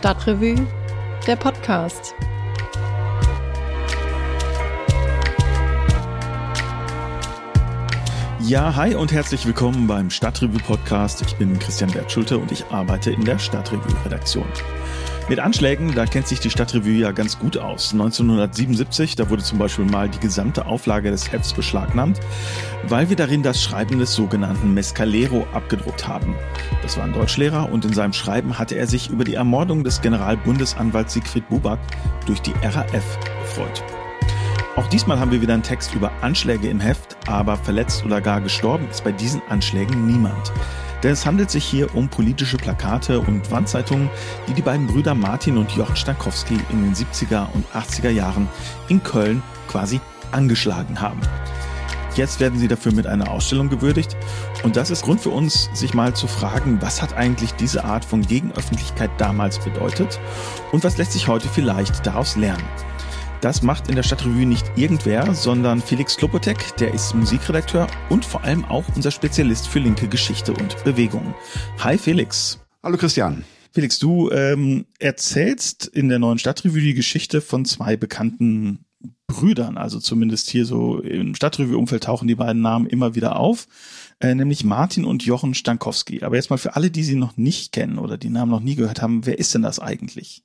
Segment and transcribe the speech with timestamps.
[0.00, 0.66] Stadtrevue,
[1.26, 2.14] der Podcast.
[8.40, 11.20] Ja, hi und herzlich willkommen beim Stadtrevue Podcast.
[11.20, 14.46] Ich bin Christian Wertschulte und ich arbeite in der Stadtrevue Redaktion.
[15.30, 17.92] Mit Anschlägen, da kennt sich die Stadtrevue ja ganz gut aus.
[17.92, 22.18] 1977, da wurde zum Beispiel mal die gesamte Auflage des Hefts beschlagnahmt,
[22.88, 26.34] weil wir darin das Schreiben des sogenannten Mescalero abgedruckt haben.
[26.82, 30.00] Das war ein Deutschlehrer und in seinem Schreiben hatte er sich über die Ermordung des
[30.00, 31.78] Generalbundesanwalts Siegfried Buback
[32.26, 33.84] durch die RAF gefreut.
[34.80, 38.40] Auch diesmal haben wir wieder einen Text über Anschläge im Heft, aber verletzt oder gar
[38.40, 40.54] gestorben ist bei diesen Anschlägen niemand.
[41.02, 44.08] Denn es handelt sich hier um politische Plakate und Wandzeitungen,
[44.48, 48.48] die die beiden Brüder Martin und Jochen Stankowski in den 70er und 80er Jahren
[48.88, 50.00] in Köln quasi
[50.32, 51.20] angeschlagen haben.
[52.14, 54.16] Jetzt werden sie dafür mit einer Ausstellung gewürdigt.
[54.62, 58.06] Und das ist Grund für uns, sich mal zu fragen, was hat eigentlich diese Art
[58.06, 60.18] von Gegenöffentlichkeit damals bedeutet
[60.72, 62.64] und was lässt sich heute vielleicht daraus lernen.
[63.40, 68.44] Das macht in der Stadtrevue nicht irgendwer, sondern Felix Klopotek, der ist Musikredakteur und vor
[68.44, 71.34] allem auch unser Spezialist für linke Geschichte und Bewegung.
[71.78, 72.60] Hi Felix.
[72.82, 73.42] Hallo Christian.
[73.72, 78.84] Felix, du ähm, erzählst in der neuen Stadtrevue die Geschichte von zwei bekannten
[79.26, 83.68] Brüdern, also zumindest hier so im Stadtrevue-Umfeld tauchen die beiden Namen immer wieder auf,
[84.20, 86.24] äh, nämlich Martin und Jochen Stankowski.
[86.24, 88.74] Aber jetzt mal für alle, die sie noch nicht kennen oder die Namen noch nie
[88.74, 90.44] gehört haben, wer ist denn das eigentlich?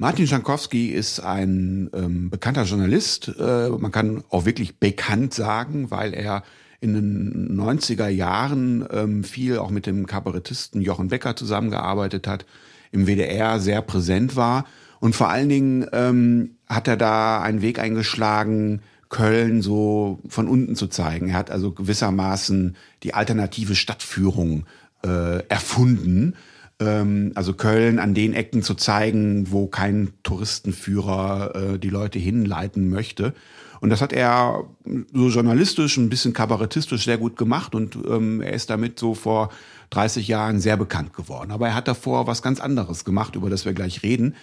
[0.00, 3.34] Martin Jankowski ist ein ähm, bekannter Journalist.
[3.36, 6.44] Äh, man kann auch wirklich bekannt sagen, weil er
[6.80, 12.46] in den 90er Jahren ähm, viel auch mit dem Kabarettisten Jochen Becker zusammengearbeitet hat,
[12.92, 14.66] im WDR sehr präsent war.
[15.00, 20.76] Und vor allen Dingen ähm, hat er da einen Weg eingeschlagen, Köln so von unten
[20.76, 21.30] zu zeigen.
[21.30, 24.64] Er hat also gewissermaßen die alternative Stadtführung
[25.04, 26.36] äh, erfunden
[26.80, 32.88] ähm, also Köln an den Ecken zu zeigen, wo kein Touristenführer äh, die Leute hinleiten
[32.88, 33.34] möchte.
[33.80, 34.64] Und das hat er
[35.12, 39.50] so journalistisch, ein bisschen kabarettistisch sehr gut gemacht und ähm, er ist damit so vor
[39.90, 41.52] 30 Jahren sehr bekannt geworden.
[41.52, 44.34] Aber er hat davor was ganz anderes gemacht, über das wir gleich reden,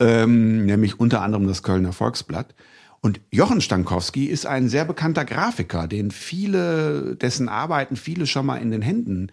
[0.00, 2.54] ähm, nämlich unter anderem das Kölner Volksblatt.
[3.00, 8.56] Und Jochen Stankowski ist ein sehr bekannter Grafiker, den viele, dessen Arbeiten viele schon mal
[8.56, 9.28] in den Händen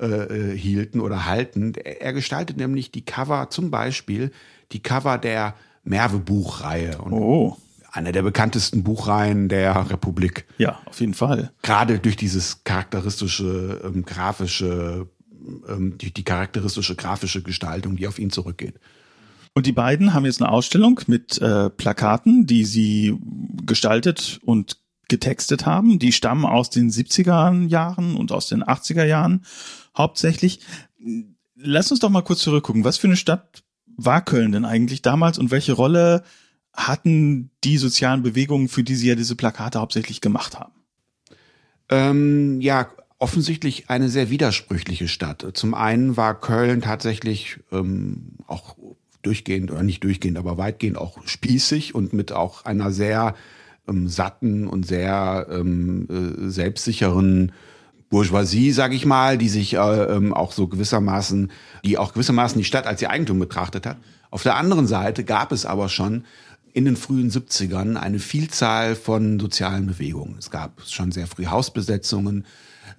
[0.00, 1.74] äh, hielten oder halten.
[1.74, 4.30] Er gestaltet nämlich die Cover, zum Beispiel
[4.72, 6.98] die Cover der Merve-Buchreihe.
[7.10, 7.56] Oh.
[7.92, 10.46] Einer der bekanntesten Buchreihen der Republik.
[10.58, 11.50] Ja, auf jeden Fall.
[11.62, 15.08] Gerade durch dieses charakteristische, ähm, grafische,
[15.68, 18.74] ähm, die, die charakteristische grafische Gestaltung, die auf ihn zurückgeht.
[19.54, 23.18] Und die beiden haben jetzt eine Ausstellung mit äh, Plakaten, die sie
[23.66, 24.76] gestaltet und
[25.10, 25.98] getextet haben.
[25.98, 29.44] Die stammen aus den 70er Jahren und aus den 80er Jahren
[29.94, 30.60] hauptsächlich.
[31.54, 32.84] Lass uns doch mal kurz zurückgucken.
[32.84, 36.22] Was für eine Stadt war Köln denn eigentlich damals und welche Rolle
[36.72, 40.72] hatten die sozialen Bewegungen, für die sie ja diese Plakate hauptsächlich gemacht haben?
[41.90, 42.88] Ähm, ja,
[43.18, 45.46] offensichtlich eine sehr widersprüchliche Stadt.
[45.54, 48.76] Zum einen war Köln tatsächlich ähm, auch
[49.22, 53.34] durchgehend oder nicht durchgehend, aber weitgehend auch spießig und mit auch einer sehr
[53.88, 57.52] ähm, satten und sehr ähm, äh, selbstsicheren
[58.10, 61.50] Bourgeoisie, sage ich mal, die sich äh, ähm, auch so gewissermaßen,
[61.84, 63.98] die auch gewissermaßen die Stadt als ihr Eigentum betrachtet hat.
[64.30, 66.24] Auf der anderen Seite gab es aber schon
[66.72, 70.36] in den frühen 70ern eine Vielzahl von sozialen Bewegungen.
[70.38, 72.46] Es gab schon sehr früh Hausbesetzungen,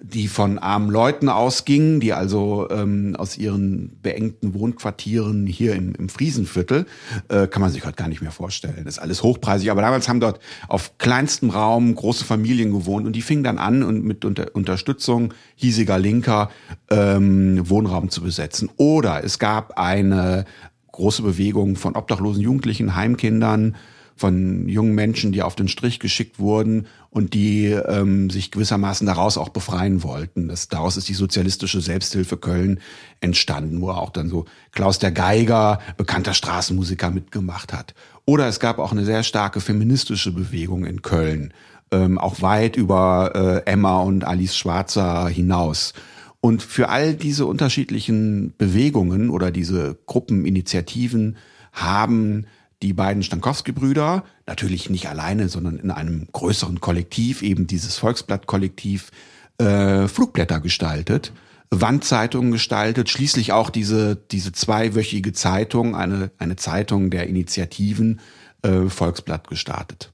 [0.03, 6.09] die von armen Leuten ausgingen, die also ähm, aus ihren beengten Wohnquartieren hier im, im
[6.09, 6.87] Friesenviertel,
[7.29, 8.81] äh, kann man sich heute gar nicht mehr vorstellen.
[8.83, 13.15] Das ist alles hochpreisig, aber damals haben dort auf kleinstem Raum große Familien gewohnt und
[13.15, 16.49] die fingen dann an und mit unter Unterstützung hiesiger Linker
[16.89, 18.69] ähm, Wohnraum zu besetzen.
[18.77, 20.45] Oder es gab eine
[20.91, 23.75] große Bewegung von obdachlosen Jugendlichen, Heimkindern,
[24.21, 29.37] von jungen Menschen, die auf den Strich geschickt wurden und die ähm, sich gewissermaßen daraus
[29.37, 30.47] auch befreien wollten.
[30.47, 32.79] Das, daraus ist die sozialistische Selbsthilfe Köln
[33.19, 37.95] entstanden, wo auch dann so Klaus der Geiger, bekannter Straßenmusiker, mitgemacht hat.
[38.25, 41.51] Oder es gab auch eine sehr starke feministische Bewegung in Köln,
[41.91, 45.93] ähm, auch weit über äh, Emma und Alice Schwarzer hinaus.
[46.41, 51.37] Und für all diese unterschiedlichen Bewegungen oder diese Gruppeninitiativen
[51.71, 52.45] haben
[52.81, 59.11] die beiden Stankowski-Brüder, natürlich nicht alleine, sondern in einem größeren Kollektiv, eben dieses Volksblatt-Kollektiv,
[59.59, 61.31] äh, Flugblätter gestaltet,
[61.69, 68.19] Wandzeitungen gestaltet, schließlich auch diese, diese zweiwöchige Zeitung, eine, eine Zeitung der Initiativen,
[68.63, 70.11] äh, Volksblatt gestartet.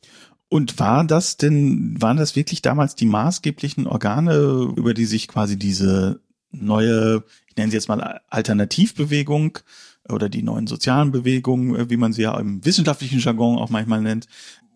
[0.50, 5.58] Und war das denn, waren das wirklich damals die maßgeblichen Organe, über die sich quasi
[5.58, 6.22] diese
[6.52, 9.60] neue, ich nenne sie jetzt mal Alternativbewegung
[10.10, 14.02] oder die neuen sozialen Bewegungen, äh, wie man sie ja im wissenschaftlichen Jargon auch manchmal
[14.02, 14.28] nennt,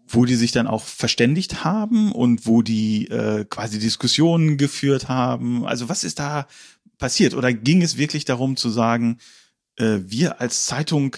[0.08, 5.66] wo die sich dann auch verständigt haben und wo die äh, quasi Diskussionen geführt haben.
[5.66, 6.48] Also was ist da
[6.98, 7.34] passiert?
[7.34, 9.18] Oder ging es wirklich darum zu sagen,
[9.78, 11.16] äh, wir als Zeitung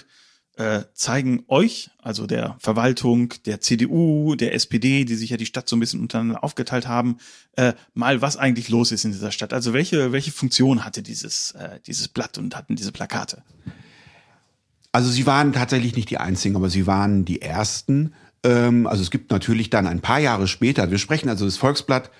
[0.56, 5.68] äh, zeigen euch, also der Verwaltung, der CDU, der SPD, die sich ja die Stadt
[5.68, 7.18] so ein bisschen untereinander aufgeteilt haben,
[7.56, 9.52] äh, mal was eigentlich los ist in dieser Stadt.
[9.52, 13.42] Also welche, welche Funktion hatte dieses, äh, dieses Blatt und hatten diese Plakate?
[14.94, 18.12] Also sie waren tatsächlich nicht die einzigen, aber sie waren die ersten.
[18.44, 22.10] Ähm, also es gibt natürlich dann ein paar Jahre später, wir sprechen also das Volksblatt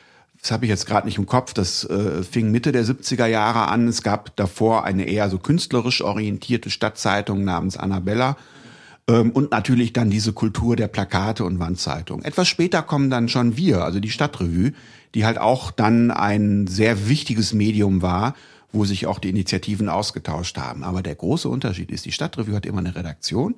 [0.44, 3.69] das habe ich jetzt gerade nicht im Kopf, das äh, fing Mitte der 70er Jahre
[3.69, 3.88] an.
[3.88, 8.37] Es gab davor eine eher so künstlerisch orientierte Stadtzeitung namens Annabella.
[9.09, 12.20] Ähm, und natürlich dann diese Kultur der Plakate und Wandzeitung.
[12.20, 14.73] Etwas später kommen dann schon wir, also die Stadtrevue,
[15.15, 18.35] die halt auch dann ein sehr wichtiges Medium war,
[18.75, 20.82] wo sich auch die Initiativen ausgetauscht haben.
[20.82, 23.55] Aber der große Unterschied ist, die Stadtrevue hat immer eine Redaktion.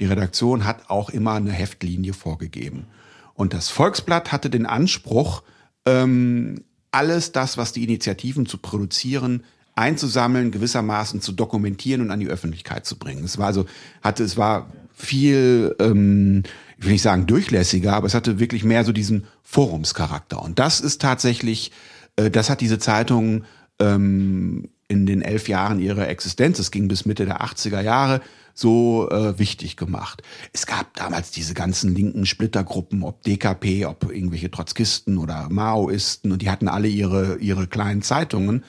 [0.00, 2.86] Die Redaktion hat auch immer eine Heftlinie vorgegeben.
[3.34, 5.42] Und das Volksblatt hatte den Anspruch,
[5.86, 9.44] ähm, alles das, was die Initiativen zu produzieren,
[9.74, 13.24] einzusammeln, gewissermaßen zu dokumentieren und an die Öffentlichkeit zu bringen.
[13.24, 13.66] Es war also,
[14.02, 16.44] hatte, es war viel, ähm,
[16.78, 20.40] ich will nicht sagen durchlässiger, aber es hatte wirklich mehr so diesen Forumscharakter.
[20.40, 21.72] Und das ist tatsächlich,
[22.16, 23.44] äh, das hat diese Zeitung
[23.78, 28.20] ähm, in den elf Jahren ihrer Existenz, es ging bis Mitte der 80er Jahre,
[28.54, 30.22] so äh, wichtig gemacht.
[30.52, 36.40] Es gab damals diese ganzen linken Splittergruppen, ob DKP, ob irgendwelche Trotzkisten oder Maoisten und
[36.42, 38.64] die hatten alle ihre, ihre kleinen Zeitungen.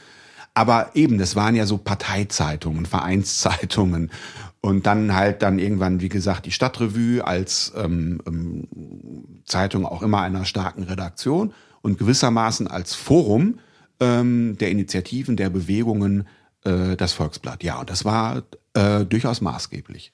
[0.55, 4.09] Aber eben, das waren ja so Parteizeitungen, Vereinszeitungen.
[4.61, 8.67] Und dann halt dann irgendwann, wie gesagt, die Stadtrevue als ähm, ähm,
[9.45, 11.53] Zeitung auch immer einer starken Redaktion
[11.83, 13.59] und gewissermaßen als Forum
[13.99, 16.27] ähm, der Initiativen, der Bewegungen
[16.63, 17.63] äh, das Volksblatt.
[17.63, 18.43] Ja, und das war
[18.73, 20.13] äh, durchaus maßgeblich.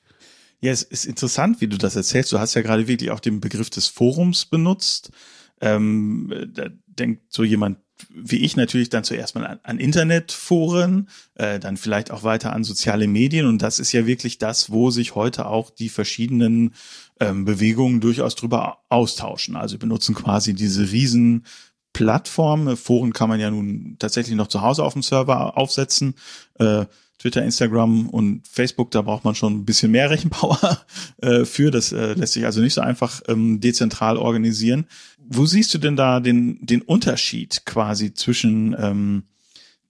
[0.60, 2.31] Ja, es ist interessant, wie du das erzählst.
[2.31, 5.12] Du hast ja gerade wirklich auch den Begriff des Forums benutzt.
[5.60, 7.78] Ähm, da denkt so jemand
[8.10, 12.63] wie ich natürlich dann zuerst mal an, an Internetforen, äh, dann vielleicht auch weiter an
[12.63, 13.45] soziale Medien.
[13.45, 16.74] Und das ist ja wirklich das, wo sich heute auch die verschiedenen
[17.19, 19.56] ähm, Bewegungen durchaus drüber austauschen.
[19.56, 21.45] Also benutzen quasi diese riesen
[21.93, 22.75] Plattform.
[22.77, 26.15] Foren kann man ja nun tatsächlich noch zu Hause auf dem Server aufsetzen.
[26.55, 26.85] Äh,
[27.21, 30.81] Twitter, Instagram und Facebook, da braucht man schon ein bisschen mehr Rechenpower
[31.21, 31.69] äh, für.
[31.69, 34.88] Das äh, lässt sich also nicht so einfach ähm, dezentral organisieren.
[35.19, 39.23] Wo siehst du denn da den, den Unterschied quasi zwischen ähm,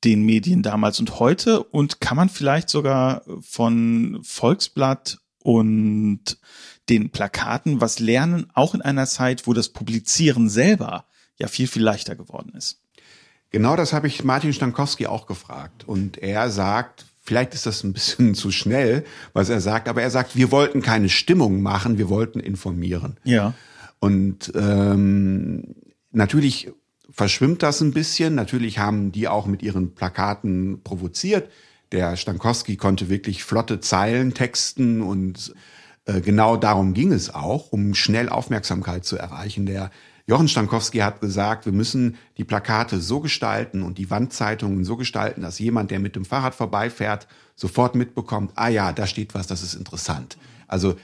[0.03, 1.63] den Medien damals und heute?
[1.63, 6.37] Und kann man vielleicht sogar von Volksblatt und
[6.89, 11.05] den Plakaten was lernen, auch in einer Zeit, wo das Publizieren selber
[11.41, 12.79] ja viel, viel leichter geworden ist?
[13.49, 15.83] Genau das habe ich Martin Stankowski auch gefragt.
[15.85, 20.09] Und er sagt, Vielleicht ist das ein bisschen zu schnell, was er sagt, aber er
[20.09, 23.17] sagt, wir wollten keine Stimmung machen, wir wollten informieren.
[23.23, 23.53] Ja.
[23.99, 25.75] Und ähm,
[26.11, 26.71] natürlich
[27.11, 28.33] verschwimmt das ein bisschen.
[28.33, 31.49] Natürlich haben die auch mit ihren Plakaten provoziert.
[31.91, 35.53] Der Stankowski konnte wirklich flotte Zeilen texten und
[36.05, 39.67] äh, genau darum ging es auch, um schnell Aufmerksamkeit zu erreichen.
[39.67, 39.91] Der
[40.31, 45.41] Jochen Stankowski hat gesagt, wir müssen die Plakate so gestalten und die Wandzeitungen so gestalten,
[45.41, 49.61] dass jemand, der mit dem Fahrrad vorbeifährt, sofort mitbekommt, ah ja, da steht was, das
[49.61, 50.37] ist interessant.
[50.69, 50.95] Also,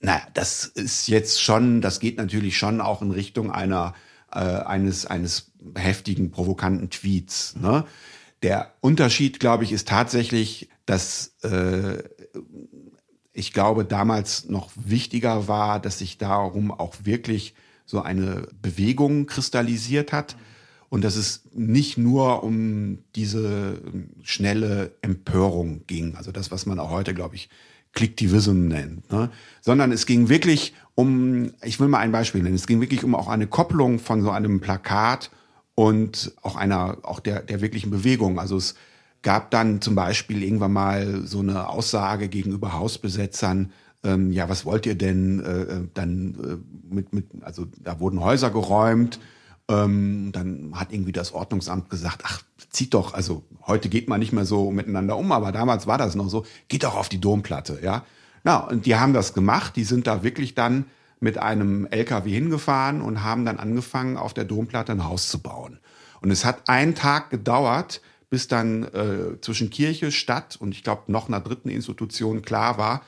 [0.00, 3.94] naja, das ist jetzt schon, das geht natürlich schon auch in Richtung einer,
[4.32, 7.54] äh, eines, eines heftigen, provokanten Tweets.
[7.54, 7.84] Ne?
[8.42, 12.02] Der Unterschied, glaube ich, ist tatsächlich, dass äh,
[13.32, 20.12] ich glaube, damals noch wichtiger war, dass sich darum auch wirklich so eine Bewegung kristallisiert
[20.12, 20.36] hat.
[20.88, 23.80] Und dass es nicht nur um diese
[24.22, 27.48] schnelle Empörung ging, also das, was man auch heute, glaube ich,
[27.94, 29.30] Clicktivism nennt, ne?
[29.60, 33.14] sondern es ging wirklich um, ich will mal ein Beispiel nennen, es ging wirklich um
[33.14, 35.30] auch eine Kopplung von so einem Plakat
[35.74, 38.38] und auch einer, auch der, der wirklichen Bewegung.
[38.38, 38.74] Also es
[39.22, 43.72] gab dann zum Beispiel irgendwann mal so eine Aussage gegenüber Hausbesetzern,
[44.04, 46.34] ähm, ja, was wollt ihr denn äh, äh, dann
[46.90, 49.18] äh, mit, mit, also da wurden Häuser geräumt,
[49.68, 54.32] ähm, dann hat irgendwie das Ordnungsamt gesagt, ach, zieht doch, also heute geht man nicht
[54.32, 57.80] mehr so miteinander um, aber damals war das noch so, geht doch auf die Domplatte,
[57.82, 58.04] ja.
[58.42, 60.84] Na, und die haben das gemacht, die sind da wirklich dann
[61.18, 65.78] mit einem LKW hingefahren und haben dann angefangen, auf der Domplatte ein Haus zu bauen.
[66.20, 71.10] Und es hat einen Tag gedauert, bis dann äh, zwischen Kirche, Stadt und ich glaube
[71.10, 73.02] noch einer dritten Institution klar war,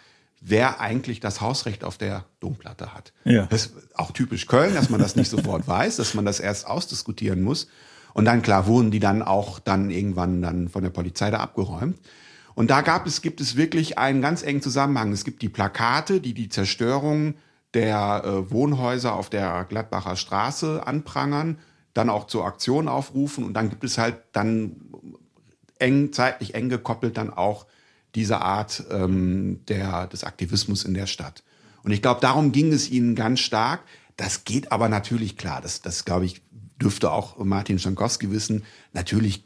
[0.49, 3.13] wer eigentlich das Hausrecht auf der Domplatte hat.
[3.25, 3.47] Ja.
[3.47, 6.67] Das ist auch typisch Köln, dass man das nicht sofort weiß, dass man das erst
[6.67, 7.67] ausdiskutieren muss.
[8.15, 11.99] Und dann, klar, wurden die dann auch dann irgendwann dann von der Polizei da abgeräumt.
[12.55, 15.13] Und da gab es, gibt es wirklich einen ganz engen Zusammenhang.
[15.13, 17.35] Es gibt die Plakate, die die Zerstörung
[17.75, 21.59] der äh, Wohnhäuser auf der Gladbacher Straße anprangern,
[21.93, 24.77] dann auch zur Aktion aufrufen und dann gibt es halt dann
[25.79, 27.67] eng, zeitlich eng gekoppelt dann auch
[28.17, 31.45] diese Art ähm, der, des Aktivismus in der Stadt.
[31.85, 33.83] Und ich glaube, darum ging es ihnen ganz stark.
[34.17, 35.61] Das geht aber natürlich klar.
[35.61, 36.43] Das, das glaube ich,
[36.81, 38.65] dürfte auch Martin Schankowski wissen.
[38.93, 39.45] Natürlich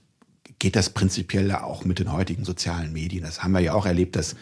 [0.58, 3.24] geht das prinzipiell auch mit den heutigen sozialen Medien.
[3.24, 4.36] Das haben wir ja auch erlebt, dass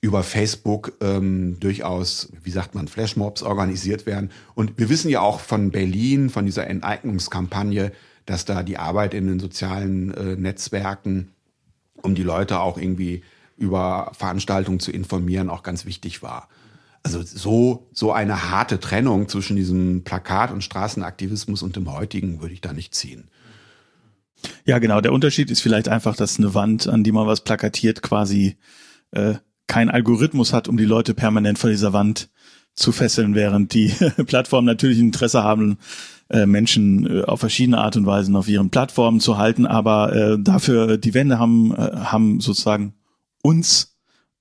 [0.00, 4.30] über Facebook ähm, durchaus, wie sagt man, Flashmobs organisiert werden.
[4.54, 7.92] Und wir wissen ja auch von Berlin, von dieser Enteignungskampagne,
[8.26, 11.32] dass da die Arbeit in den sozialen äh, Netzwerken,
[12.02, 13.22] um die Leute auch irgendwie
[13.62, 16.48] über Veranstaltungen zu informieren, auch ganz wichtig war.
[17.04, 22.54] Also so, so eine harte Trennung zwischen diesem Plakat- und Straßenaktivismus und dem heutigen würde
[22.54, 23.30] ich da nicht ziehen.
[24.64, 25.00] Ja, genau.
[25.00, 28.56] Der Unterschied ist vielleicht einfach, dass eine Wand, an die man was plakatiert, quasi
[29.12, 29.34] äh,
[29.68, 32.30] kein Algorithmus hat, um die Leute permanent vor dieser Wand
[32.74, 33.88] zu fesseln, während die
[34.26, 35.78] Plattformen natürlich Interesse haben,
[36.30, 40.38] äh, Menschen äh, auf verschiedene Art und Weisen auf ihren Plattformen zu halten, aber äh,
[40.40, 42.94] dafür die Wände haben, äh, haben sozusagen
[43.42, 43.96] uns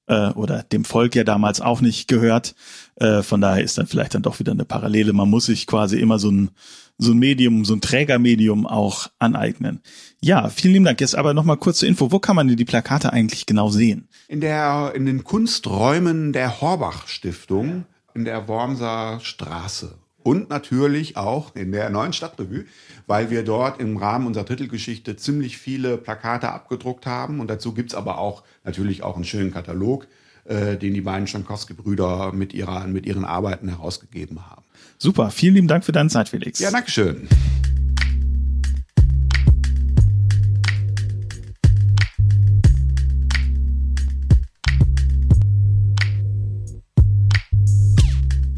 [0.08, 2.56] äh, oder dem Volk ja damals auch nicht gehört.
[2.96, 5.14] Äh, von daher ist dann vielleicht dann doch wieder eine Parallele.
[5.14, 6.52] Man muss sich quasi immer so ein
[6.98, 9.82] so ein Medium, so ein Trägermedium auch aneignen.
[10.22, 11.02] Ja, vielen lieben Dank.
[11.02, 12.12] Jetzt aber nochmal kurz zur Info.
[12.12, 14.08] Wo kann man denn die Plakate eigentlich genau sehen?
[14.28, 19.96] In der, in den Kunsträumen der Horbach Stiftung in der Wormser Straße.
[20.24, 22.66] Und natürlich auch in der neuen Stadtrevue,
[23.08, 27.40] weil wir dort im Rahmen unserer Titelgeschichte ziemlich viele Plakate abgedruckt haben.
[27.40, 30.08] Und dazu gibt's aber auch natürlich auch einen schönen Katalog,
[30.46, 34.64] äh, den die beiden Schankowski-Brüder mit, ihrer, mit ihren Arbeiten herausgegeben haben.
[34.98, 36.60] Super, vielen lieben Dank für deine Zeit, Felix.
[36.60, 37.28] Ja, Dankeschön.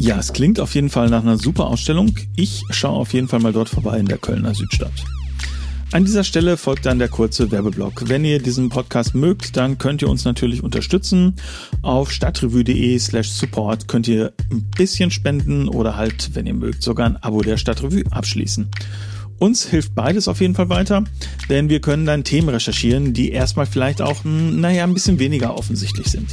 [0.04, 2.14] Ja, es klingt auf jeden Fall nach einer super Ausstellung.
[2.36, 4.92] Ich schaue auf jeden Fall mal dort vorbei in der Kölner Südstadt.
[5.94, 8.10] An dieser Stelle folgt dann der kurze Werbeblock.
[8.10, 11.36] Wenn ihr diesen Podcast mögt, dann könnt ihr uns natürlich unterstützen.
[11.84, 17.06] Auf stadtrevue.de slash support könnt ihr ein bisschen spenden oder halt, wenn ihr mögt, sogar
[17.06, 18.68] ein Abo der Stadtrevue abschließen.
[19.40, 21.04] Uns hilft beides auf jeden Fall weiter,
[21.50, 25.58] denn wir können dann Themen recherchieren, die erstmal vielleicht auch, hm, naja, ein bisschen weniger
[25.58, 26.32] offensichtlich sind.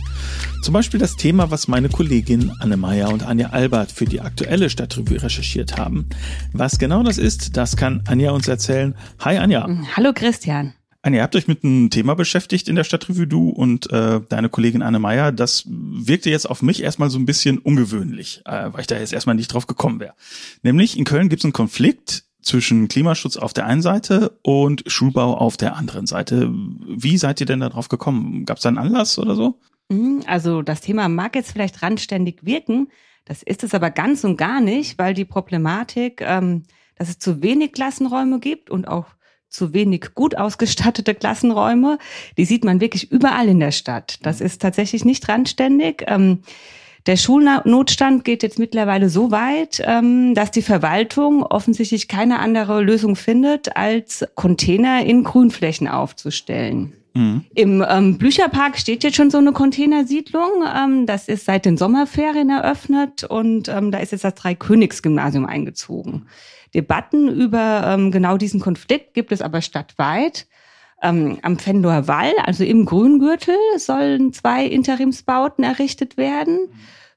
[0.63, 4.71] Zum Beispiel das Thema, was meine Kollegin Anne Meyer und Anja Albert für die aktuelle
[4.71, 6.09] Stadtrevue recherchiert haben.
[6.53, 8.95] Was genau das ist, das kann Anja uns erzählen.
[9.21, 9.69] Hi Anja.
[9.97, 10.75] Hallo Christian.
[11.03, 14.51] Anja, ihr habt euch mit einem Thema beschäftigt in der Stadtrevue, du und äh, deine
[14.51, 15.33] Kollegin Anne Meyer.
[15.33, 19.15] Das wirkte jetzt auf mich erstmal so ein bisschen ungewöhnlich, äh, weil ich da jetzt
[19.15, 20.13] erstmal nicht drauf gekommen wäre.
[20.63, 25.37] Nämlich in Köln gibt es einen Konflikt zwischen Klimaschutz auf der einen Seite und Schulbau
[25.37, 26.51] auf der anderen Seite.
[26.51, 28.45] Wie seid ihr denn darauf gekommen?
[28.45, 29.59] Gab es da einen Anlass oder so?
[29.89, 32.89] Mhm, also das Thema mag jetzt vielleicht randständig wirken,
[33.25, 36.65] das ist es aber ganz und gar nicht, weil die Problematik, ähm,
[36.97, 39.07] dass es zu wenig Klassenräume gibt und auch
[39.49, 41.99] zu wenig gut ausgestattete Klassenräume,
[42.37, 44.19] die sieht man wirklich überall in der Stadt.
[44.23, 46.05] Das ist tatsächlich nicht randständig.
[46.07, 46.41] Ähm,
[47.07, 53.17] der Schulnotstand geht jetzt mittlerweile so weit, ähm, dass die Verwaltung offensichtlich keine andere Lösung
[53.17, 56.93] findet, als Container in Grünflächen aufzustellen.
[57.15, 57.45] Mhm.
[57.55, 60.65] Im ähm, Blücherpark steht jetzt schon so eine Containersiedlung.
[60.77, 66.27] Ähm, das ist seit den Sommerferien eröffnet und ähm, da ist jetzt das Dreikönigsgymnasium eingezogen.
[66.75, 70.47] Debatten über ähm, genau diesen Konflikt gibt es aber stadtweit.
[71.03, 76.69] Ähm, am Fendor Wall, also im Grüngürtel, sollen zwei Interimsbauten errichtet werden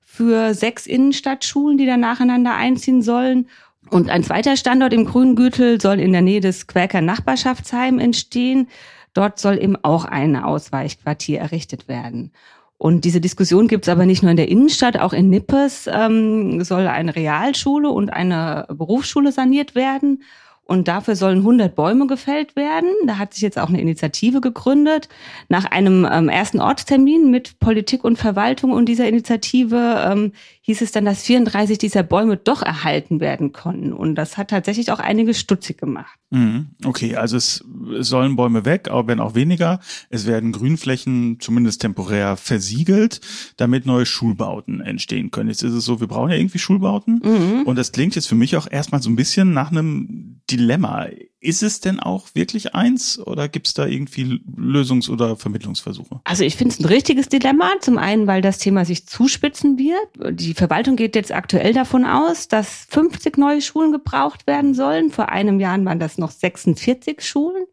[0.06, 3.48] für sechs Innenstadtschulen, die dann nacheinander einziehen sollen.
[3.90, 8.68] Und ein zweiter Standort im Grüngürtel soll in der Nähe des Quäker Nachbarschaftsheim entstehen.
[9.14, 12.32] Dort soll eben auch ein Ausweichquartier errichtet werden.
[12.78, 16.64] Und diese Diskussion gibt es aber nicht nur in der Innenstadt, auch in Nippes ähm,
[16.64, 20.24] soll eine Realschule und eine Berufsschule saniert werden.
[20.66, 22.90] Und dafür sollen 100 Bäume gefällt werden.
[23.06, 25.10] Da hat sich jetzt auch eine Initiative gegründet.
[25.50, 30.94] Nach einem ähm, ersten Ortstermin mit Politik und Verwaltung und dieser Initiative ähm, hieß es
[30.94, 33.92] dann, dass 34 dieser Bäume doch erhalten werden konnten.
[33.92, 36.18] Und das hat tatsächlich auch einige stutzig gemacht.
[36.30, 36.68] Mhm.
[36.86, 37.66] Okay, also es
[38.00, 39.82] sollen Bäume weg, aber wenn auch weniger.
[40.10, 43.20] Es werden Grünflächen zumindest temporär versiegelt,
[43.58, 45.50] damit neue Schulbauten entstehen können.
[45.50, 47.22] Jetzt ist es so, wir brauchen ja irgendwie Schulbauten.
[47.22, 47.64] Mhm.
[47.64, 51.08] Und das klingt jetzt für mich auch erstmal so ein bisschen nach einem Dilemma.
[51.40, 56.22] Ist es denn auch wirklich eins oder gibt es da irgendwie Lösungs- oder Vermittlungsversuche?
[56.24, 57.72] Also ich finde es ein richtiges Dilemma.
[57.82, 60.40] Zum einen, weil das Thema sich zuspitzen wird.
[60.40, 65.12] Die Verwaltung geht jetzt aktuell davon aus, dass 50 neue Schulen gebraucht werden sollen.
[65.12, 67.66] Vor einem Jahr waren das noch 46 Schulen.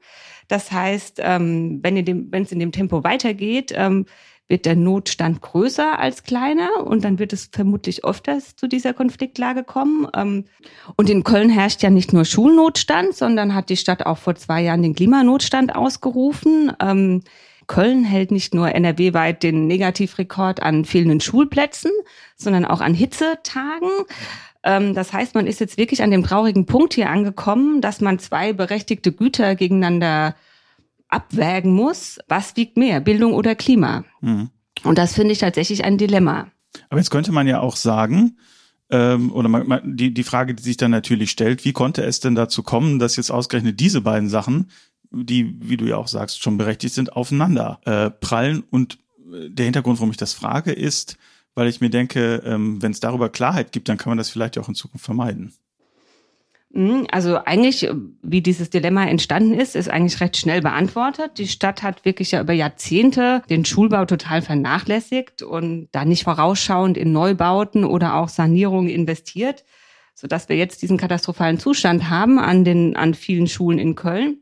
[0.48, 1.96] Das heißt, ähm, wenn
[2.42, 4.06] es in dem Tempo weitergeht, ähm,
[4.50, 9.64] wird der Notstand größer als kleiner und dann wird es vermutlich öfters zu dieser Konfliktlage
[9.64, 10.08] kommen.
[10.14, 10.44] Ähm,
[10.96, 14.60] und in Köln herrscht ja nicht nur Schulnotstand, sondern hat die Stadt auch vor zwei
[14.60, 16.72] Jahren den Klimanotstand ausgerufen.
[16.80, 17.22] Ähm,
[17.68, 21.92] Köln hält nicht nur NRW-weit den Negativrekord an fehlenden Schulplätzen,
[22.36, 23.90] sondern auch an Hitzetagen.
[24.64, 28.18] Ähm, das heißt, man ist jetzt wirklich an dem traurigen Punkt hier angekommen, dass man
[28.18, 30.34] zwei berechtigte Güter gegeneinander
[31.10, 34.04] abwägen muss, was wiegt mehr, Bildung oder Klima.
[34.20, 34.50] Mhm.
[34.84, 36.48] Und das finde ich tatsächlich ein Dilemma.
[36.88, 38.38] Aber jetzt könnte man ja auch sagen,
[38.90, 42.20] ähm, oder man, man, die, die Frage, die sich dann natürlich stellt, wie konnte es
[42.20, 44.70] denn dazu kommen, dass jetzt ausgerechnet diese beiden Sachen,
[45.10, 48.64] die, wie du ja auch sagst, schon berechtigt sind, aufeinander äh, prallen?
[48.70, 48.98] Und
[49.32, 51.18] äh, der Hintergrund, warum ich das frage, ist,
[51.54, 54.58] weil ich mir denke, ähm, wenn es darüber Klarheit gibt, dann kann man das vielleicht
[54.58, 55.52] auch in Zukunft vermeiden.
[56.72, 57.88] Mhm, also eigentlich,
[58.22, 61.38] wie dieses Dilemma entstanden ist, ist eigentlich recht schnell beantwortet.
[61.38, 66.96] Die Stadt hat wirklich ja über Jahrzehnte den Schulbau total vernachlässigt und da nicht vorausschauend
[66.96, 69.64] in Neubauten oder auch Sanierungen investiert,
[70.14, 74.38] sodass wir jetzt diesen katastrophalen Zustand haben an den, an vielen Schulen in Köln.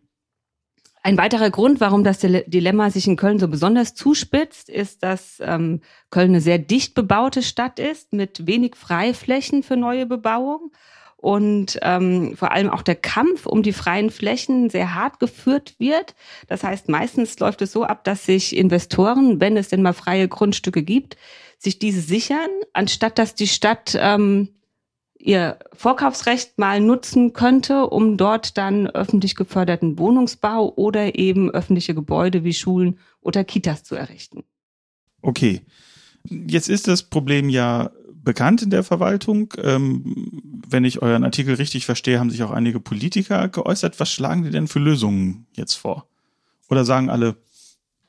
[1.02, 5.80] Ein weiterer Grund, warum das Dilemma sich in Köln so besonders zuspitzt, ist, dass ähm,
[6.10, 10.72] Köln eine sehr dicht bebaute Stadt ist mit wenig Freiflächen für neue Bebauung
[11.20, 16.14] und ähm, vor allem auch der Kampf um die freien Flächen sehr hart geführt wird.
[16.46, 20.28] Das heißt, meistens läuft es so ab, dass sich Investoren, wenn es denn mal freie
[20.28, 21.16] Grundstücke gibt,
[21.58, 24.48] sich diese sichern, anstatt dass die Stadt ähm,
[25.18, 32.44] ihr Vorkaufsrecht mal nutzen könnte, um dort dann öffentlich geförderten Wohnungsbau oder eben öffentliche Gebäude
[32.44, 34.44] wie Schulen oder Kitas zu errichten.
[35.20, 35.62] Okay.
[36.24, 37.90] Jetzt ist das Problem ja
[38.28, 39.54] bekannt in der Verwaltung.
[39.56, 43.98] Ähm, wenn ich euren Artikel richtig verstehe, haben sich auch einige Politiker geäußert.
[44.00, 46.06] Was schlagen die denn für Lösungen jetzt vor?
[46.68, 47.36] Oder sagen alle,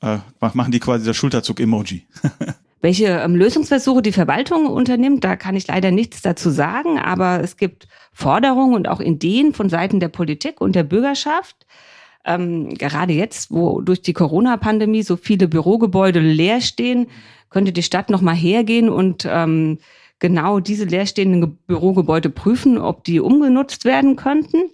[0.01, 2.05] äh, machen die quasi das Schulterzug-Emoji?
[2.81, 7.55] Welche ähm, Lösungsversuche die Verwaltung unternimmt, da kann ich leider nichts dazu sagen, aber es
[7.55, 11.65] gibt Forderungen und auch Ideen von Seiten der Politik und der Bürgerschaft.
[12.25, 17.07] Ähm, gerade jetzt, wo durch die Corona-Pandemie so viele Bürogebäude leer stehen,
[17.49, 19.79] könnte die Stadt noch mal hergehen und ähm,
[20.19, 24.69] genau diese leerstehenden Bürogebäude prüfen, ob die umgenutzt werden könnten.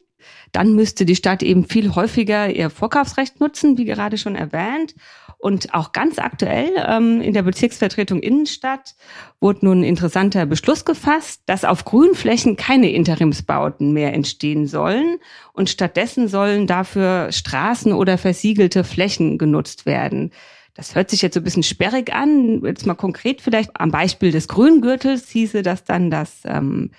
[0.52, 4.96] Dann müsste die Stadt eben viel häufiger ihr Vorkaufsrecht nutzen, wie gerade schon erwähnt.
[5.38, 8.96] Und auch ganz aktuell ähm, in der Bezirksvertretung Innenstadt
[9.40, 15.18] wurde nun ein interessanter Beschluss gefasst, dass auf Grünflächen keine Interimsbauten mehr entstehen sollen
[15.54, 20.32] und stattdessen sollen dafür Straßen oder versiegelte Flächen genutzt werden.
[20.76, 22.62] Das hört sich jetzt so ein bisschen sperrig an.
[22.64, 26.92] Jetzt mal konkret vielleicht am Beispiel des Grüngürtels hieße das dann, dass ähm,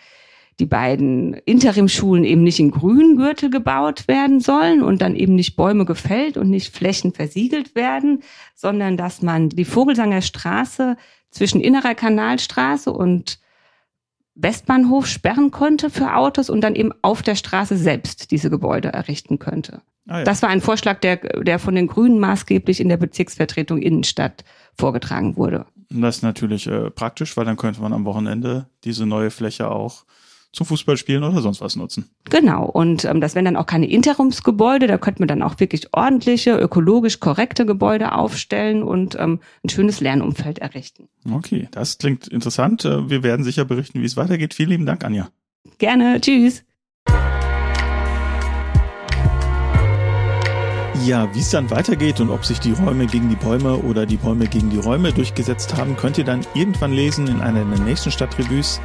[0.58, 5.84] die beiden Interimschulen eben nicht in Grüngürtel gebaut werden sollen und dann eben nicht Bäume
[5.84, 8.22] gefällt und nicht Flächen versiegelt werden,
[8.54, 10.96] sondern dass man die Vogelsanger Straße
[11.30, 13.38] zwischen Innerer Kanalstraße und
[14.36, 19.38] Westbahnhof sperren konnte für Autos und dann eben auf der Straße selbst diese Gebäude errichten
[19.38, 19.80] könnte.
[20.06, 20.24] Ah, ja.
[20.24, 24.44] Das war ein Vorschlag, der, der von den Grünen maßgeblich in der Bezirksvertretung Innenstadt
[24.78, 25.66] vorgetragen wurde.
[25.88, 30.04] Das ist natürlich äh, praktisch, weil dann könnte man am Wochenende diese neue Fläche auch
[30.52, 32.10] zum Fußballspielen oder sonst was nutzen.
[32.30, 32.64] Genau.
[32.64, 34.86] Und ähm, das wären dann auch keine Interimsgebäude.
[34.86, 40.00] Da könnte man dann auch wirklich ordentliche, ökologisch korrekte Gebäude aufstellen und ähm, ein schönes
[40.00, 41.08] Lernumfeld errichten.
[41.30, 42.84] Okay, das klingt interessant.
[42.84, 44.54] Äh, wir werden sicher berichten, wie es weitergeht.
[44.54, 45.28] Vielen lieben Dank, Anja.
[45.78, 46.20] Gerne.
[46.20, 46.64] Tschüss.
[51.04, 54.16] Ja, wie es dann weitergeht und ob sich die Räume gegen die Bäume oder die
[54.16, 58.10] Bäume gegen die Räume durchgesetzt haben, könnt ihr dann irgendwann lesen in einer der nächsten
[58.10, 58.80] Stadtrevues.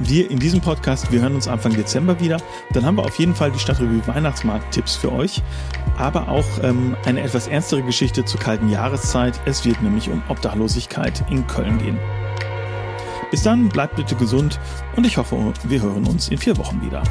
[0.00, 2.40] Wir in diesem Podcast, wir hören uns Anfang Dezember wieder.
[2.72, 5.42] Dann haben wir auf jeden Fall die Stadtrevue Weihnachtsmarkt-Tipps für euch,
[5.96, 9.40] aber auch ähm, eine etwas ernstere Geschichte zur kalten Jahreszeit.
[9.44, 11.98] Es wird nämlich um Obdachlosigkeit in Köln gehen.
[13.32, 14.60] Bis dann, bleibt bitte gesund
[14.96, 17.02] und ich hoffe, wir hören uns in vier Wochen wieder.